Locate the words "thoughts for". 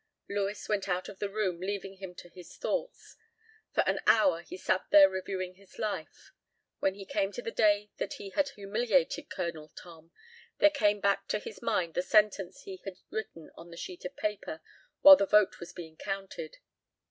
2.57-3.81